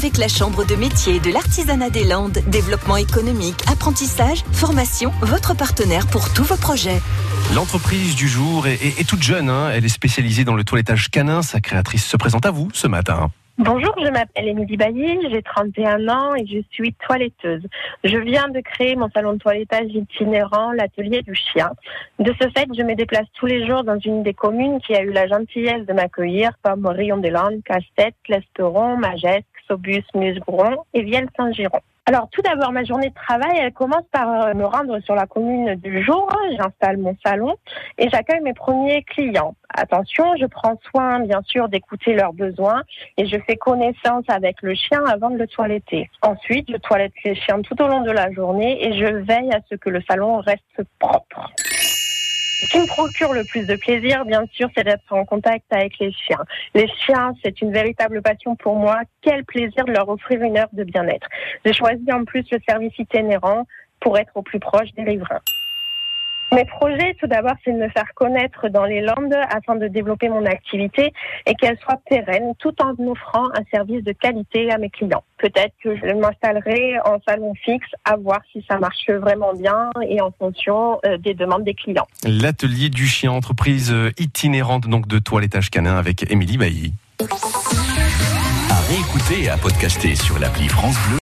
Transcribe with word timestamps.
avec 0.00 0.16
la 0.16 0.28
Chambre 0.28 0.64
de 0.64 0.76
métier 0.76 1.20
de 1.20 1.30
l'artisanat 1.30 1.90
des 1.90 2.04
Landes. 2.04 2.38
Développement 2.46 2.96
économique, 2.96 3.60
apprentissage, 3.70 4.44
formation, 4.50 5.10
votre 5.20 5.54
partenaire 5.54 6.06
pour 6.06 6.32
tous 6.32 6.44
vos 6.44 6.56
projets. 6.56 7.02
L'entreprise 7.54 8.16
du 8.16 8.26
jour 8.26 8.66
est, 8.66 9.06
toute 9.06 9.22
jeune. 9.22 9.50
Hein. 9.50 9.70
Elle 9.74 9.84
est 9.84 9.90
spécialisée 9.90 10.44
dans 10.44 10.54
le 10.54 10.64
toilettage 10.64 11.10
canin. 11.10 11.42
Sa 11.42 11.60
créatrice 11.60 12.06
se 12.06 12.16
présente 12.16 12.46
à 12.46 12.50
vous 12.50 12.70
ce 12.72 12.86
matin. 12.86 13.30
Bonjour, 13.62 13.94
je 14.02 14.10
m'appelle 14.10 14.48
Émilie 14.48 14.78
Bailly, 14.78 15.18
j'ai 15.30 15.42
31 15.42 16.08
ans 16.08 16.34
et 16.34 16.46
je 16.46 16.60
suis 16.70 16.94
toiletteuse. 16.94 17.60
Je 18.04 18.16
viens 18.16 18.48
de 18.48 18.60
créer 18.60 18.96
mon 18.96 19.10
salon 19.10 19.34
de 19.34 19.38
toilettage 19.38 19.90
itinérant, 19.92 20.72
l'atelier 20.72 21.20
du 21.20 21.34
chien. 21.34 21.72
De 22.18 22.32
ce 22.40 22.48
fait, 22.56 22.66
je 22.74 22.82
me 22.82 22.94
déplace 22.94 23.26
tous 23.34 23.44
les 23.44 23.66
jours 23.66 23.84
dans 23.84 23.98
une 23.98 24.22
des 24.22 24.32
communes 24.32 24.80
qui 24.80 24.94
a 24.94 25.02
eu 25.02 25.10
la 25.10 25.26
gentillesse 25.26 25.84
de 25.84 25.92
m'accueillir, 25.92 26.52
comme 26.62 26.86
Rion 26.86 27.18
des 27.18 27.28
Landes, 27.28 27.60
Casse-Tête, 27.66 28.14
Clesteron, 28.24 28.96
Magesque, 28.96 29.44
Sobus, 29.70 30.02
Musgron 30.14 30.84
et 30.94 31.02
Vielle-Saint-Giron. 31.02 31.80
Alors 32.06 32.28
tout 32.32 32.42
d'abord, 32.42 32.72
ma 32.72 32.82
journée 32.82 33.10
de 33.10 33.14
travail, 33.14 33.56
elle 33.60 33.72
commence 33.72 34.04
par 34.10 34.28
euh, 34.28 34.54
me 34.54 34.64
rendre 34.64 34.98
sur 35.00 35.14
la 35.14 35.26
commune 35.26 35.76
du 35.76 36.02
jour. 36.02 36.28
J'installe 36.58 36.96
mon 36.96 37.16
salon 37.24 37.54
et 37.98 38.08
j'accueille 38.08 38.40
mes 38.40 38.52
premiers 38.52 39.04
clients. 39.04 39.54
Attention, 39.72 40.34
je 40.40 40.46
prends 40.46 40.76
soin 40.90 41.20
bien 41.20 41.40
sûr 41.46 41.68
d'écouter 41.68 42.14
leurs 42.14 42.32
besoins 42.32 42.82
et 43.16 43.26
je 43.26 43.36
fais 43.46 43.54
connaissance 43.56 44.24
avec 44.26 44.56
le 44.62 44.74
chien 44.74 45.04
avant 45.04 45.30
de 45.30 45.36
le 45.36 45.46
toiletter. 45.46 46.10
Ensuite, 46.22 46.68
je 46.68 46.78
toilette 46.78 47.12
les 47.24 47.36
chiens 47.36 47.62
tout 47.62 47.80
au 47.80 47.86
long 47.86 48.00
de 48.00 48.10
la 48.10 48.32
journée 48.32 48.84
et 48.84 48.98
je 48.98 49.06
veille 49.06 49.52
à 49.52 49.60
ce 49.70 49.76
que 49.76 49.90
le 49.90 50.02
salon 50.02 50.40
reste 50.40 50.82
propre. 50.98 51.52
Qui 52.70 52.78
me 52.78 52.86
procure 52.86 53.32
le 53.32 53.42
plus 53.44 53.66
de 53.66 53.74
plaisir, 53.74 54.24
bien 54.24 54.44
sûr, 54.52 54.68
c'est 54.76 54.84
d'être 54.84 55.02
en 55.12 55.24
contact 55.24 55.64
avec 55.70 55.98
les 55.98 56.12
chiens. 56.12 56.44
Les 56.74 56.86
chiens, 57.04 57.32
c'est 57.42 57.60
une 57.60 57.72
véritable 57.72 58.22
passion 58.22 58.54
pour 58.54 58.76
moi. 58.76 59.00
Quel 59.22 59.44
plaisir 59.44 59.84
de 59.86 59.92
leur 59.92 60.08
offrir 60.08 60.40
une 60.40 60.56
heure 60.56 60.68
de 60.72 60.84
bien-être. 60.84 61.26
J'ai 61.64 61.72
choisi 61.72 62.12
en 62.12 62.24
plus 62.24 62.44
le 62.52 62.58
service 62.68 62.96
itinérant 62.96 63.66
pour 63.98 64.16
être 64.18 64.30
au 64.36 64.42
plus 64.42 64.60
proche 64.60 64.92
des 64.96 65.02
riverains. 65.02 65.40
Mes 66.52 66.64
projets, 66.64 67.14
tout 67.20 67.28
d'abord, 67.28 67.54
c'est 67.64 67.72
de 67.72 67.78
me 67.78 67.88
faire 67.90 68.12
connaître 68.14 68.68
dans 68.68 68.84
les 68.84 69.00
Landes 69.00 69.36
afin 69.50 69.76
de 69.76 69.86
développer 69.86 70.28
mon 70.28 70.44
activité 70.46 71.12
et 71.46 71.54
qu'elle 71.54 71.78
soit 71.78 72.00
pérenne 72.08 72.54
tout 72.58 72.74
en 72.82 72.92
offrant 73.06 73.46
un 73.54 73.62
service 73.72 74.02
de 74.02 74.12
qualité 74.12 74.70
à 74.72 74.78
mes 74.78 74.90
clients. 74.90 75.22
Peut-être 75.38 75.74
que 75.82 75.96
je 75.96 76.12
m'installerai 76.12 76.98
en 77.04 77.18
salon 77.26 77.54
fixe 77.54 77.88
à 78.04 78.16
voir 78.16 78.40
si 78.52 78.64
ça 78.68 78.78
marche 78.78 79.08
vraiment 79.08 79.54
bien 79.54 79.90
et 80.02 80.20
en 80.20 80.32
fonction 80.32 80.98
euh, 81.04 81.18
des 81.18 81.34
demandes 81.34 81.64
des 81.64 81.74
clients. 81.74 82.08
L'atelier 82.24 82.88
du 82.88 83.06
chien, 83.06 83.30
entreprise 83.30 83.92
euh, 83.92 84.10
itinérante 84.18 84.88
donc 84.88 85.06
de 85.06 85.18
toilettage 85.18 85.70
canin 85.70 85.96
avec 85.96 86.30
Émilie 86.30 86.58
Bailly. 86.58 86.92
À 88.70 88.80
réécouter 88.88 89.44
et 89.44 89.50
à 89.50 89.56
podcaster 89.56 90.14
sur 90.14 90.38
l'appli 90.38 90.68
France 90.68 90.96
Bleu. 91.08 91.18